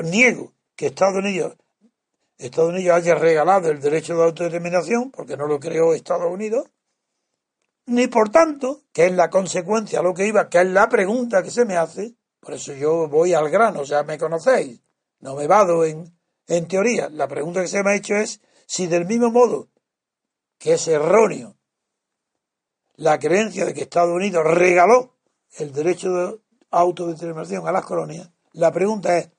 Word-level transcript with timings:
niego 0.00 0.54
que 0.76 0.86
Estados 0.86 1.16
Unidos, 1.16 1.56
Estados 2.38 2.70
Unidos 2.70 2.96
haya 2.96 3.14
regalado 3.16 3.70
el 3.70 3.80
derecho 3.80 4.16
de 4.16 4.24
autodeterminación, 4.24 5.10
porque 5.10 5.36
no 5.36 5.46
lo 5.46 5.60
creó 5.60 5.92
Estados 5.92 6.32
Unidos, 6.32 6.70
ni 7.86 8.06
por 8.06 8.30
tanto, 8.30 8.82
que 8.92 9.06
es 9.06 9.12
la 9.12 9.28
consecuencia 9.28 9.98
a 9.98 10.02
lo 10.02 10.14
que 10.14 10.26
iba, 10.26 10.48
que 10.48 10.60
es 10.60 10.68
la 10.68 10.88
pregunta 10.88 11.42
que 11.42 11.50
se 11.50 11.64
me 11.64 11.76
hace, 11.76 12.14
por 12.40 12.54
eso 12.54 12.72
yo 12.72 13.08
voy 13.08 13.34
al 13.34 13.50
grano, 13.50 13.80
o 13.80 13.86
sea, 13.86 14.02
me 14.02 14.18
conocéis, 14.18 14.80
no 15.20 15.34
me 15.34 15.46
vado 15.46 15.84
en, 15.84 16.12
en 16.46 16.68
teoría. 16.68 17.08
La 17.08 17.28
pregunta 17.28 17.60
que 17.60 17.68
se 17.68 17.82
me 17.82 17.90
ha 17.90 17.94
hecho 17.94 18.14
es 18.14 18.40
si 18.66 18.86
del 18.86 19.06
mismo 19.06 19.30
modo 19.30 19.68
que 20.58 20.74
es 20.74 20.88
erróneo 20.88 21.56
la 22.96 23.18
creencia 23.18 23.64
de 23.64 23.74
que 23.74 23.82
Estados 23.82 24.14
Unidos 24.14 24.44
regaló 24.44 25.16
el 25.58 25.72
derecho 25.72 26.12
de 26.12 26.38
autodeterminación 26.70 27.66
a 27.66 27.72
las 27.72 27.84
colonias, 27.84 28.30
la 28.52 28.70
pregunta 28.70 29.18
es, 29.18 29.30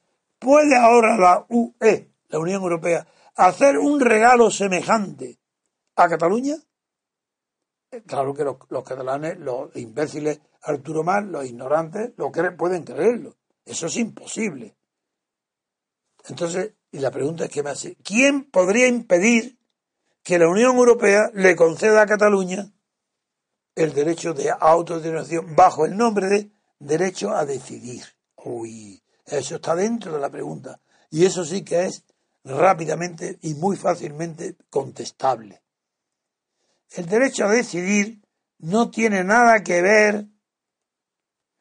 ¿puede 0.43 0.75
ahora 0.75 1.17
la 1.17 1.45
UE, 1.49 2.11
la 2.27 2.39
Unión 2.39 2.61
Europea, 2.61 3.07
hacer 3.35 3.77
un 3.77 3.99
regalo 3.99 4.51
semejante 4.51 5.39
a 5.95 6.07
Cataluña? 6.09 6.55
Claro 8.07 8.33
que 8.33 8.43
los, 8.43 8.83
catalanes, 8.83 9.37
los 9.37 9.75
imbéciles, 9.75 10.39
Arturo 10.63 11.03
Mar, 11.03 11.23
los 11.23 11.45
ignorantes, 11.45 12.13
lo 12.17 12.31
pueden 12.31 12.83
creerlo. 12.83 13.35
Eso 13.65 13.85
es 13.85 13.97
imposible. 13.97 14.75
Entonces, 16.27 16.73
y 16.91 16.99
la 16.99 17.11
pregunta 17.11 17.45
es 17.45 17.49
que 17.51 17.63
me 17.63 17.69
hace, 17.69 17.95
¿quién 18.03 18.49
podría 18.49 18.87
impedir 18.87 19.57
que 20.23 20.39
la 20.39 20.47
Unión 20.47 20.75
Europea 20.77 21.29
le 21.33 21.55
conceda 21.55 22.01
a 22.01 22.07
Cataluña 22.07 22.71
el 23.75 23.93
derecho 23.93 24.33
de 24.33 24.51
autodeterminación 24.51 25.55
bajo 25.55 25.85
el 25.85 25.97
nombre 25.97 26.27
de 26.27 26.51
derecho 26.79 27.31
a 27.31 27.45
decidir? 27.45 28.03
Uy, 28.37 29.03
eso 29.25 29.55
está 29.55 29.75
dentro 29.75 30.13
de 30.13 30.19
la 30.19 30.29
pregunta. 30.29 30.79
Y 31.09 31.25
eso 31.25 31.45
sí 31.45 31.63
que 31.63 31.85
es 31.85 32.03
rápidamente 32.43 33.37
y 33.41 33.53
muy 33.55 33.77
fácilmente 33.77 34.55
contestable. 34.69 35.61
El 36.91 37.05
derecho 37.05 37.45
a 37.45 37.51
decidir 37.51 38.21
no 38.59 38.89
tiene 38.89 39.23
nada 39.23 39.63
que 39.63 39.81
ver. 39.81 40.27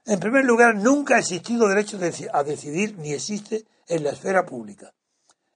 En 0.05 0.21
primer 0.21 0.45
lugar, 0.45 0.75
nunca 0.75 1.17
ha 1.17 1.21
existido 1.21 1.69
derecho 1.69 1.99
a 2.33 2.43
decidir 2.43 2.99
ni 2.99 3.13
existe 3.13 3.65
en 3.87 4.05
la 4.05 4.11
esfera 4.11 4.45
pública. 4.45 4.93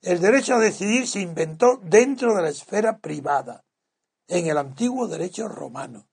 El 0.03 0.21
derecho 0.21 0.55
a 0.55 0.61
decidir 0.61 1.09
se 1.09 1.21
inventó 1.21 1.81
dentro 1.83 2.35
de 2.35 2.43
la 2.43 2.49
esfera 2.51 2.99
privada, 2.99 3.65
en 4.29 4.47
el 4.47 4.57
antiguo 4.59 5.09
derecho 5.09 5.49
romano. 5.49 6.07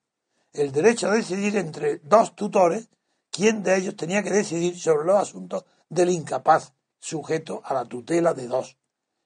El 0.52 0.72
derecho 0.72 1.08
a 1.08 1.16
decidir 1.16 1.58
entre 1.58 1.98
dos 2.00 2.36
tutores, 2.36 2.90
quién 3.30 3.64
de 3.64 3.76
ellos 3.76 3.96
tenía 3.96 4.24
que 4.24 4.32
decidir 4.32 4.80
sobre 4.80 5.06
los 5.06 5.20
asuntos 5.20 5.66
del 5.94 6.10
incapaz 6.10 6.74
sujeto 7.00 7.62
a 7.64 7.74
la 7.74 7.86
tutela 7.86 8.34
de 8.34 8.48
dos. 8.48 8.78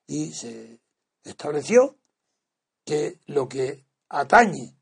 Y 0.05 0.33
se 0.33 0.79
estableció 1.23 1.97
que 2.85 3.19
lo 3.25 3.47
que 3.49 3.85
atañe 4.09 4.75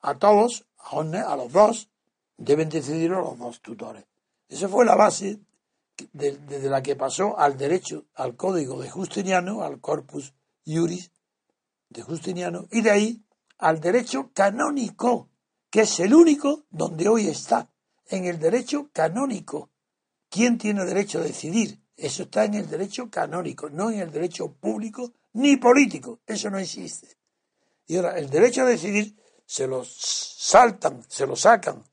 a 0.00 0.18
todos, 0.18 0.66
a 0.76 1.36
los 1.36 1.52
dos, 1.52 1.88
deben 2.36 2.68
decidir 2.68 3.10
los 3.10 3.38
dos 3.38 3.60
tutores. 3.60 4.04
Esa 4.48 4.68
fue 4.68 4.84
la 4.84 4.96
base 4.96 5.40
desde 6.12 6.68
la 6.68 6.82
que 6.82 6.96
pasó 6.96 7.38
al 7.38 7.56
derecho, 7.56 8.06
al 8.14 8.36
código 8.36 8.80
de 8.80 8.90
Justiniano, 8.90 9.62
al 9.62 9.80
corpus 9.80 10.34
iuris 10.64 11.12
de 11.88 12.02
Justiniano, 12.02 12.66
y 12.70 12.82
de 12.82 12.90
ahí 12.90 13.24
al 13.58 13.80
derecho 13.80 14.30
canónico, 14.34 15.28
que 15.70 15.82
es 15.82 16.00
el 16.00 16.14
único 16.14 16.64
donde 16.70 17.08
hoy 17.08 17.28
está, 17.28 17.70
en 18.08 18.24
el 18.26 18.38
derecho 18.38 18.90
canónico. 18.92 19.70
¿Quién 20.34 20.58
tiene 20.58 20.84
derecho 20.84 21.20
a 21.20 21.22
decidir? 21.22 21.78
Eso 21.96 22.24
está 22.24 22.44
en 22.44 22.54
el 22.54 22.68
derecho 22.68 23.08
canónico, 23.08 23.70
no 23.70 23.92
en 23.92 24.00
el 24.00 24.10
derecho 24.10 24.50
público 24.50 25.12
ni 25.34 25.58
político. 25.58 26.18
Eso 26.26 26.50
no 26.50 26.58
existe. 26.58 27.06
Y 27.86 27.94
ahora, 27.94 28.18
el 28.18 28.28
derecho 28.28 28.62
a 28.62 28.64
decidir 28.64 29.14
se 29.46 29.68
lo 29.68 29.84
saltan, 29.84 31.04
se 31.06 31.24
lo 31.24 31.36
sacan, 31.36 31.84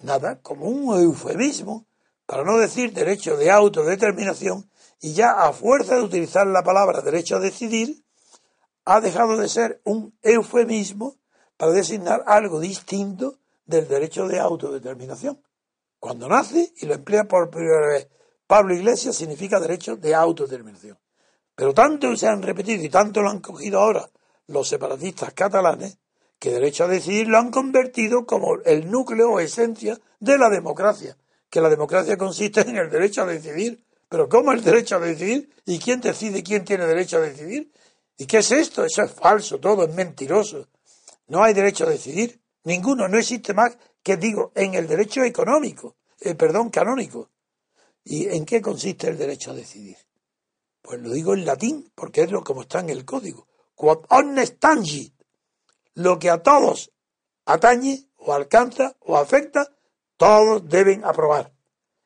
nada, 0.00 0.40
como 0.40 0.64
un 0.64 0.98
eufemismo, 0.98 1.84
para 2.24 2.42
no 2.42 2.56
decir 2.56 2.94
derecho 2.94 3.36
de 3.36 3.50
autodeterminación, 3.50 4.70
y 5.02 5.12
ya 5.12 5.32
a 5.32 5.52
fuerza 5.52 5.96
de 5.96 6.04
utilizar 6.04 6.46
la 6.46 6.62
palabra 6.62 7.02
derecho 7.02 7.36
a 7.36 7.40
decidir, 7.40 8.02
ha 8.86 9.02
dejado 9.02 9.36
de 9.36 9.46
ser 9.50 9.82
un 9.84 10.16
eufemismo 10.22 11.18
para 11.58 11.72
designar 11.72 12.24
algo 12.26 12.60
distinto 12.60 13.40
del 13.66 13.86
derecho 13.88 14.26
de 14.26 14.40
autodeterminación. 14.40 15.42
Cuando 16.00 16.28
nace 16.28 16.72
y 16.76 16.86
lo 16.86 16.94
emplea 16.94 17.24
por 17.24 17.50
primera 17.50 17.86
vez 17.88 18.08
Pablo 18.48 18.74
Iglesias 18.74 19.14
significa 19.14 19.60
derecho 19.60 19.96
de 19.96 20.14
autodeterminación. 20.14 20.98
Pero 21.54 21.74
tanto 21.74 22.16
se 22.16 22.28
han 22.28 22.42
repetido 22.42 22.82
y 22.82 22.88
tanto 22.88 23.20
lo 23.20 23.28
han 23.28 23.40
cogido 23.40 23.78
ahora 23.80 24.08
los 24.46 24.66
separatistas 24.68 25.34
catalanes, 25.34 25.98
que 26.38 26.50
derecho 26.50 26.84
a 26.84 26.88
decidir 26.88 27.28
lo 27.28 27.36
han 27.36 27.50
convertido 27.50 28.24
como 28.24 28.56
el 28.64 28.90
núcleo 28.90 29.32
o 29.32 29.40
esencia 29.40 29.98
de 30.18 30.38
la 30.38 30.48
democracia, 30.48 31.18
que 31.50 31.60
la 31.60 31.68
democracia 31.68 32.16
consiste 32.16 32.62
en 32.62 32.76
el 32.76 32.88
derecho 32.88 33.22
a 33.22 33.26
decidir. 33.26 33.84
Pero 34.08 34.30
¿cómo 34.30 34.52
el 34.52 34.64
derecho 34.64 34.96
a 34.96 35.00
decidir? 35.00 35.50
¿Y 35.66 35.78
quién 35.78 36.00
decide 36.00 36.42
quién 36.42 36.64
tiene 36.64 36.86
derecho 36.86 37.18
a 37.18 37.20
decidir? 37.20 37.70
¿Y 38.16 38.24
qué 38.24 38.38
es 38.38 38.50
esto? 38.50 38.84
Eso 38.84 39.02
es 39.02 39.12
falso, 39.12 39.58
todo 39.58 39.84
es 39.84 39.94
mentiroso. 39.94 40.68
No 41.26 41.42
hay 41.42 41.52
derecho 41.52 41.84
a 41.84 41.90
decidir. 41.90 42.40
Ninguno, 42.68 43.08
no 43.08 43.16
existe 43.16 43.54
más 43.54 43.78
que 44.02 44.18
digo 44.18 44.52
en 44.54 44.74
el 44.74 44.86
derecho 44.86 45.24
económico, 45.24 45.96
eh, 46.20 46.34
perdón, 46.34 46.68
canónico. 46.68 47.30
¿Y 48.04 48.28
en 48.28 48.44
qué 48.44 48.60
consiste 48.60 49.08
el 49.08 49.16
derecho 49.16 49.52
a 49.52 49.54
decidir? 49.54 49.96
Pues 50.82 51.00
lo 51.00 51.10
digo 51.10 51.32
en 51.32 51.46
latín, 51.46 51.90
porque 51.94 52.24
es 52.24 52.30
lo 52.30 52.44
como 52.44 52.62
está 52.62 52.80
en 52.80 52.90
el 52.90 53.06
código 53.06 53.48
quod 53.74 54.04
omnes 54.10 54.58
tangit, 54.58 55.14
lo 55.94 56.18
que 56.18 56.28
a 56.28 56.42
todos 56.42 56.92
atañe 57.46 58.10
o 58.16 58.34
alcanza 58.34 58.96
o 59.00 59.16
afecta, 59.16 59.72
todos 60.18 60.68
deben 60.68 61.06
aprobar. 61.06 61.54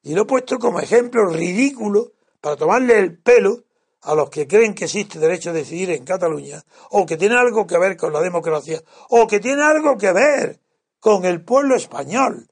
Y 0.02 0.14
lo 0.14 0.22
he 0.22 0.26
puesto 0.26 0.60
como 0.60 0.78
ejemplo 0.78 1.26
ridículo 1.26 2.12
para 2.40 2.56
tomarle 2.56 3.00
el 3.00 3.18
pelo 3.18 3.64
a 4.02 4.14
los 4.14 4.30
que 4.30 4.46
creen 4.46 4.74
que 4.74 4.86
existe 4.86 5.18
derecho 5.18 5.50
a 5.50 5.52
decidir 5.52 5.90
en 5.90 6.04
Cataluña, 6.04 6.62
o 6.90 7.06
que 7.06 7.16
tiene 7.16 7.36
algo 7.36 7.66
que 7.66 7.78
ver 7.78 7.96
con 7.96 8.12
la 8.12 8.20
democracia, 8.20 8.82
o 9.10 9.26
que 9.26 9.38
tiene 9.38 9.62
algo 9.62 9.96
que 9.96 10.12
ver 10.12 10.60
con 10.98 11.24
el 11.24 11.44
pueblo 11.44 11.76
español. 11.76 12.48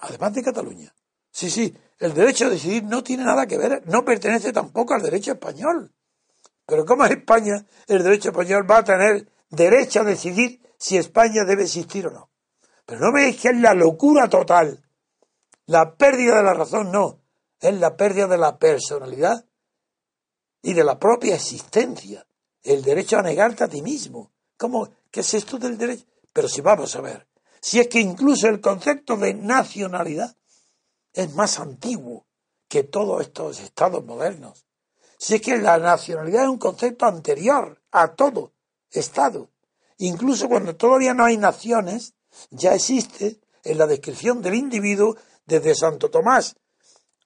Además 0.00 0.32
de 0.34 0.42
Cataluña. 0.42 0.94
Sí, 1.30 1.50
sí, 1.50 1.76
el 1.98 2.14
derecho 2.14 2.46
a 2.46 2.50
decidir 2.50 2.84
no 2.84 3.02
tiene 3.02 3.24
nada 3.24 3.46
que 3.46 3.58
ver, 3.58 3.82
no 3.86 4.04
pertenece 4.04 4.52
tampoco 4.52 4.94
al 4.94 5.02
derecho 5.02 5.32
español. 5.32 5.92
Pero 6.64 6.86
¿cómo 6.86 7.04
es 7.04 7.10
España, 7.10 7.66
el 7.86 8.02
derecho 8.02 8.30
español 8.30 8.68
va 8.68 8.78
a 8.78 8.84
tener 8.84 9.28
derecho 9.50 10.00
a 10.00 10.04
decidir 10.04 10.62
si 10.78 10.96
España 10.96 11.44
debe 11.44 11.64
existir 11.64 12.06
o 12.06 12.10
no? 12.10 12.30
Pero 12.86 13.00
no 13.00 13.12
veis 13.12 13.38
que 13.40 13.48
es 13.48 13.56
la 13.60 13.74
locura 13.74 14.28
total. 14.28 14.82
La 15.66 15.96
pérdida 15.96 16.38
de 16.38 16.42
la 16.42 16.54
razón 16.54 16.90
no, 16.90 17.20
es 17.60 17.74
la 17.74 17.96
pérdida 17.96 18.26
de 18.26 18.38
la 18.38 18.58
personalidad 18.58 19.44
y 20.62 20.72
de 20.72 20.84
la 20.84 20.98
propia 20.98 21.34
existencia. 21.34 22.26
El 22.62 22.82
derecho 22.82 23.18
a 23.18 23.22
negarte 23.22 23.64
a 23.64 23.68
ti 23.68 23.82
mismo. 23.82 24.30
¿Cómo? 24.56 24.88
¿Qué 25.10 25.20
es 25.20 25.34
esto 25.34 25.58
del 25.58 25.78
derecho? 25.78 26.04
Pero 26.32 26.48
si 26.48 26.60
vamos 26.60 26.94
a 26.94 27.00
ver, 27.00 27.26
si 27.60 27.80
es 27.80 27.88
que 27.88 28.00
incluso 28.00 28.46
el 28.48 28.60
concepto 28.60 29.16
de 29.16 29.34
nacionalidad 29.34 30.36
es 31.12 31.34
más 31.34 31.58
antiguo 31.58 32.26
que 32.68 32.84
todos 32.84 33.22
estos 33.22 33.60
estados 33.60 34.04
modernos. 34.04 34.64
Si 35.18 35.34
es 35.34 35.42
que 35.42 35.56
la 35.58 35.78
nacionalidad 35.78 36.44
es 36.44 36.48
un 36.48 36.58
concepto 36.58 37.06
anterior 37.06 37.82
a 37.90 38.14
todo 38.14 38.52
Estado. 38.90 39.50
Incluso 39.98 40.48
cuando 40.48 40.76
todavía 40.76 41.14
no 41.14 41.24
hay 41.24 41.36
naciones, 41.36 42.14
ya 42.50 42.74
existe 42.74 43.40
en 43.62 43.78
la 43.78 43.86
descripción 43.86 44.40
del 44.42 44.54
individuo 44.54 45.16
desde 45.46 45.74
Santo 45.74 46.10
Tomás 46.10 46.56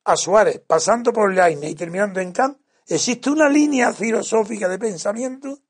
a 0.04 0.16
Suárez, 0.16 0.60
pasando 0.66 1.12
por 1.12 1.32
Leine 1.32 1.70
y 1.70 1.75
terminando 1.75 2.20
en 2.20 2.32
Kant, 2.32 2.58
existe 2.86 3.31
una 3.31 3.48
línea 3.48 3.92
filosófica 3.92 4.69
de 4.69 4.78
pensamiento 4.78 5.60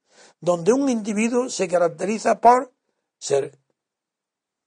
donde 0.41 0.73
un 0.73 0.89
individuo 0.89 1.49
se 1.49 1.69
caracteriza 1.69 2.41
por 2.41 2.73
ser 3.19 3.59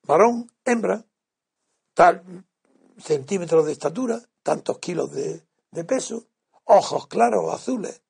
varón, 0.04 0.52
hembra, 0.66 1.06
tal 1.94 2.46
centímetros 2.98 3.66
de 3.66 3.74
estatura, 3.74 4.22
tantos 4.42 4.80
kilos 4.80 5.12
de, 5.12 5.44
peso, 5.84 6.28
ojos 6.64 7.08
claros 7.08 7.54
azules. 7.54 8.02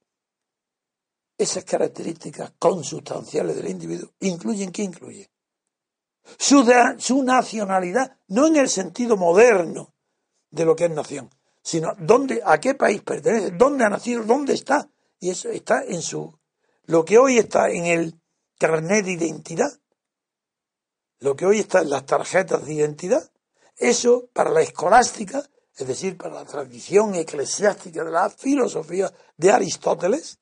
Esas 1.37 1.65
características 1.65 2.53
consustanciales 2.57 3.55
del 3.57 3.69
individuo 3.69 4.11
incluyen 4.19 4.71
qué 4.71 4.83
incluye 4.83 5.29
su 6.37 7.23
nacionalidad, 7.23 8.17
no 8.27 8.47
en 8.47 8.57
el 8.57 8.69
sentido 8.69 9.15
moderno 9.15 9.93
de 10.49 10.65
lo 10.65 10.75
que 10.75 10.85
es 10.85 10.91
nación, 10.91 11.29
sino 11.67 11.93
dónde, 11.99 12.41
a 12.45 12.59
qué 12.59 12.75
país 12.75 13.01
pertenece, 13.01 13.51
dónde 13.51 13.83
ha 13.83 13.89
nacido, 13.89 14.23
dónde 14.23 14.53
está. 14.53 14.89
Y 15.19 15.31
eso 15.31 15.49
está 15.49 15.83
en 15.83 16.01
su, 16.01 16.33
lo 16.85 17.03
que 17.03 17.17
hoy 17.17 17.37
está 17.37 17.69
en 17.69 17.85
el 17.85 18.21
carnet 18.57 19.03
de 19.03 19.11
identidad, 19.11 19.71
lo 21.19 21.35
que 21.35 21.45
hoy 21.45 21.59
está 21.59 21.81
en 21.81 21.89
las 21.89 22.05
tarjetas 22.05 22.65
de 22.65 22.73
identidad, 22.73 23.29
eso 23.75 24.29
para 24.31 24.51
la 24.51 24.61
escolástica 24.61 25.43
es 25.77 25.87
decir, 25.87 26.17
para 26.17 26.33
la 26.33 26.45
tradición 26.45 27.13
eclesiástica 27.13 28.03
de 28.03 28.11
la 28.11 28.31
filosofía 28.31 29.13
de 29.37 29.51
Aristóteles, 29.51 30.39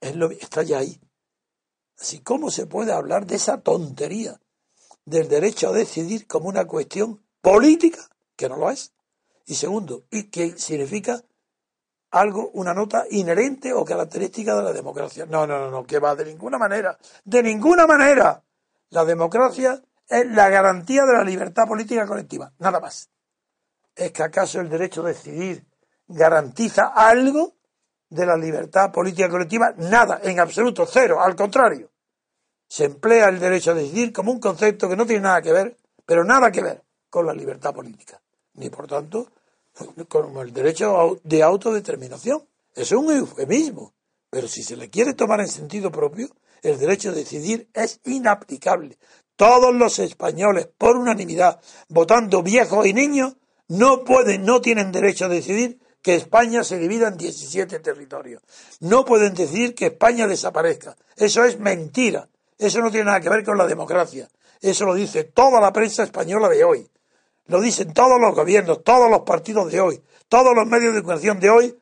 es 0.00 0.14
lo, 0.14 0.30
está 0.30 0.62
ya 0.62 0.78
ahí. 0.78 1.00
Así, 1.98 2.20
¿cómo 2.20 2.50
se 2.50 2.66
puede 2.66 2.92
hablar 2.92 3.26
de 3.26 3.34
esa 3.34 3.60
tontería 3.60 4.40
del 5.04 5.28
derecho 5.28 5.70
a 5.70 5.72
decidir 5.72 6.28
como 6.28 6.48
una 6.48 6.66
cuestión 6.66 7.24
política, 7.40 8.08
que 8.36 8.48
no 8.48 8.56
lo 8.56 8.70
es? 8.70 8.92
Y 9.46 9.54
segundo, 9.54 10.04
y 10.10 10.24
que 10.24 10.58
significa 10.58 11.20
algo, 12.12 12.50
una 12.54 12.74
nota 12.74 13.04
inherente 13.10 13.72
o 13.72 13.84
característica 13.84 14.54
de 14.54 14.62
la 14.62 14.72
democracia. 14.72 15.26
No, 15.26 15.46
no, 15.46 15.58
no, 15.58 15.70
no, 15.70 15.84
que 15.84 15.98
va 15.98 16.14
de 16.14 16.26
ninguna 16.26 16.58
manera, 16.58 16.96
de 17.24 17.42
ninguna 17.42 17.86
manera. 17.86 18.42
La 18.90 19.04
democracia 19.04 19.82
es 20.08 20.26
la 20.30 20.48
garantía 20.50 21.04
de 21.04 21.14
la 21.14 21.24
libertad 21.24 21.66
política 21.66 22.06
colectiva, 22.06 22.52
nada 22.58 22.80
más. 22.80 23.08
¿Es 23.94 24.12
que 24.12 24.22
acaso 24.22 24.60
el 24.60 24.68
derecho 24.68 25.02
a 25.02 25.08
decidir 25.08 25.66
garantiza 26.06 26.92
algo 26.94 27.54
de 28.08 28.26
la 28.26 28.36
libertad 28.36 28.92
política 28.92 29.28
colectiva? 29.28 29.72
Nada, 29.78 30.20
en 30.22 30.38
absoluto, 30.38 30.86
cero, 30.86 31.20
al 31.20 31.34
contrario. 31.34 31.90
Se 32.68 32.84
emplea 32.84 33.28
el 33.28 33.38
derecho 33.38 33.70
a 33.70 33.74
decidir 33.74 34.12
como 34.12 34.32
un 34.32 34.40
concepto 34.40 34.88
que 34.88 34.96
no 34.96 35.06
tiene 35.06 35.22
nada 35.22 35.42
que 35.42 35.52
ver, 35.52 35.76
pero 36.04 36.24
nada 36.24 36.50
que 36.50 36.62
ver 36.62 36.82
con 37.08 37.26
la 37.26 37.34
libertad 37.34 37.74
política, 37.74 38.20
ni 38.54 38.70
por 38.70 38.86
tanto 38.86 39.28
con 40.08 40.36
el 40.36 40.52
derecho 40.52 41.18
de 41.24 41.42
autodeterminación. 41.42 42.46
Es 42.74 42.92
un 42.92 43.10
eufemismo, 43.10 43.94
pero 44.30 44.48
si 44.48 44.62
se 44.62 44.76
le 44.76 44.90
quiere 44.90 45.14
tomar 45.14 45.40
en 45.40 45.48
sentido 45.48 45.90
propio, 45.90 46.28
el 46.62 46.78
derecho 46.78 47.10
a 47.10 47.12
decidir 47.12 47.68
es 47.74 48.00
inaplicable. 48.04 48.98
Todos 49.36 49.74
los 49.74 49.98
españoles, 49.98 50.68
por 50.78 50.96
unanimidad, 50.96 51.60
votando 51.88 52.42
viejos 52.42 52.86
y 52.86 52.92
niños, 52.92 53.36
no 53.68 54.04
pueden, 54.04 54.44
no 54.44 54.60
tienen 54.60 54.92
derecho 54.92 55.24
a 55.24 55.28
decidir 55.28 55.80
que 56.02 56.14
España 56.14 56.64
se 56.64 56.78
divida 56.78 57.08
en 57.08 57.16
17 57.16 57.78
territorios. 57.78 58.42
No 58.80 59.04
pueden 59.04 59.34
decidir 59.34 59.74
que 59.74 59.86
España 59.86 60.26
desaparezca. 60.26 60.96
Eso 61.16 61.44
es 61.44 61.58
mentira. 61.58 62.28
Eso 62.58 62.80
no 62.80 62.90
tiene 62.90 63.06
nada 63.06 63.20
que 63.20 63.30
ver 63.30 63.44
con 63.44 63.56
la 63.56 63.66
democracia. 63.66 64.28
Eso 64.60 64.84
lo 64.84 64.94
dice 64.94 65.24
toda 65.24 65.60
la 65.60 65.72
prensa 65.72 66.02
española 66.02 66.48
de 66.48 66.64
hoy. 66.64 66.88
Lo 67.46 67.60
dicen 67.60 67.92
todos 67.92 68.20
los 68.20 68.34
gobiernos, 68.34 68.82
todos 68.84 69.10
los 69.10 69.22
partidos 69.22 69.70
de 69.70 69.80
hoy, 69.80 70.02
todos 70.28 70.54
los 70.54 70.66
medios 70.66 70.94
de 70.94 71.02
comunicación 71.02 71.40
de 71.40 71.50
hoy, 71.50 71.78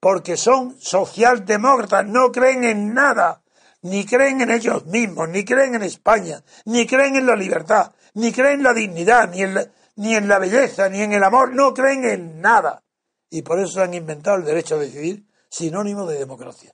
porque 0.00 0.36
son 0.36 0.76
socialdemócratas, 0.80 2.06
no 2.06 2.32
creen 2.32 2.64
en 2.64 2.94
nada, 2.94 3.42
ni 3.82 4.04
creen 4.04 4.40
en 4.40 4.50
ellos 4.50 4.86
mismos, 4.86 5.28
ni 5.28 5.44
creen 5.44 5.74
en 5.74 5.82
España, 5.82 6.42
ni 6.64 6.86
creen 6.86 7.16
en 7.16 7.26
la 7.26 7.36
libertad, 7.36 7.92
ni 8.14 8.32
creen 8.32 8.58
en 8.58 8.64
la 8.64 8.74
dignidad, 8.74 9.30
ni 9.30 9.42
en 9.42 9.54
la, 9.54 9.66
ni 9.96 10.14
en 10.14 10.28
la 10.28 10.38
belleza, 10.38 10.88
ni 10.88 11.02
en 11.02 11.12
el 11.12 11.22
amor, 11.22 11.54
no 11.54 11.74
creen 11.74 12.04
en 12.04 12.40
nada. 12.40 12.82
Y 13.30 13.42
por 13.42 13.58
eso 13.60 13.82
han 13.82 13.94
inventado 13.94 14.36
el 14.38 14.44
derecho 14.44 14.76
a 14.76 14.78
decidir, 14.78 15.26
sinónimo 15.50 16.06
de 16.06 16.18
democracia. 16.18 16.72